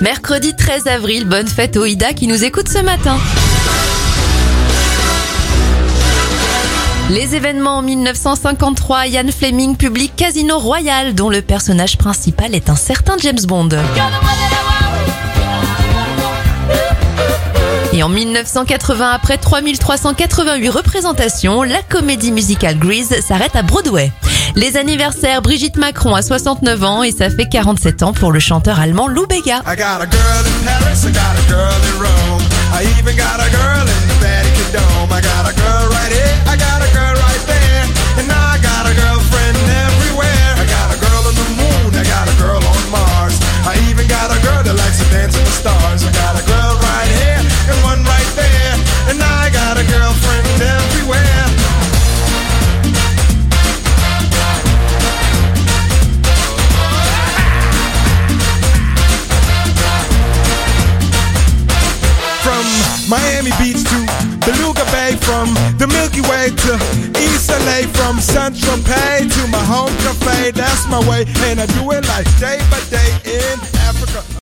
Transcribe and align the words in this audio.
Mercredi 0.00 0.56
13 0.56 0.86
avril, 0.86 1.26
bonne 1.26 1.46
fête 1.46 1.76
au 1.76 1.84
Ida 1.84 2.14
qui 2.14 2.26
nous 2.26 2.42
écoute 2.42 2.68
ce 2.68 2.78
matin. 2.78 3.18
Les 7.10 7.34
événements 7.34 7.76
en 7.76 7.82
1953, 7.82 9.08
Ian 9.08 9.26
Fleming 9.36 9.76
publie 9.76 10.08
Casino 10.08 10.58
Royale 10.58 11.14
dont 11.14 11.28
le 11.28 11.42
personnage 11.42 11.98
principal 11.98 12.54
est 12.54 12.70
un 12.70 12.76
certain 12.76 13.18
James 13.18 13.42
Bond. 13.46 13.68
Et 17.92 18.02
en 18.02 18.08
1980, 18.08 19.10
après 19.10 19.36
3388 19.36 20.68
représentations, 20.70 21.62
la 21.62 21.82
comédie 21.82 22.32
musicale 22.32 22.78
Grease 22.78 23.20
s'arrête 23.20 23.54
à 23.54 23.62
Broadway. 23.62 24.10
Les 24.56 24.76
anniversaires, 24.76 25.42
Brigitte 25.42 25.76
Macron 25.76 26.14
a 26.14 26.22
69 26.22 26.84
ans 26.84 27.02
et 27.02 27.12
ça 27.12 27.30
fait 27.30 27.48
47 27.48 28.02
ans 28.02 28.12
pour 28.12 28.32
le 28.32 28.40
chanteur 28.40 28.80
allemand 28.80 29.08
Lou 29.08 29.26
Bega. 29.26 29.62
Miami 63.10 63.50
Beach 63.58 63.82
to 63.90 63.98
Beluga 64.46 64.86
Bay, 64.94 65.16
from 65.18 65.50
the 65.82 65.86
Milky 65.90 66.22
Way 66.30 66.54
to 66.62 66.72
East 67.18 67.50
LA, 67.50 67.82
from 67.98 68.20
Central 68.20 68.78
Pay 68.86 69.26
to 69.26 69.42
my 69.48 69.58
home 69.66 69.90
cafe. 70.06 70.52
That's 70.52 70.86
my 70.86 71.00
way, 71.10 71.26
and 71.50 71.58
I 71.58 71.66
do 71.66 71.90
it 71.90 72.06
like 72.06 72.30
day 72.38 72.62
by 72.70 72.78
day. 72.86 73.29